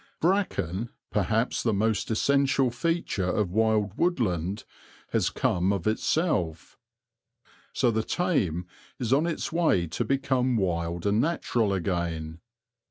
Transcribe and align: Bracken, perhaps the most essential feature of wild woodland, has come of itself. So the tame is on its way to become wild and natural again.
Bracken, 0.19 0.89
perhaps 1.11 1.61
the 1.61 1.75
most 1.75 2.09
essential 2.09 2.71
feature 2.71 3.29
of 3.29 3.51
wild 3.51 3.95
woodland, 3.99 4.63
has 5.11 5.29
come 5.29 5.71
of 5.71 5.85
itself. 5.85 6.75
So 7.71 7.91
the 7.91 8.01
tame 8.01 8.65
is 8.97 9.13
on 9.13 9.27
its 9.27 9.51
way 9.51 9.85
to 9.85 10.03
become 10.03 10.57
wild 10.57 11.05
and 11.05 11.21
natural 11.21 11.71
again. 11.71 12.39